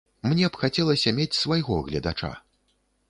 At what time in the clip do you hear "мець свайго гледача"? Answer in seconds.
1.19-2.31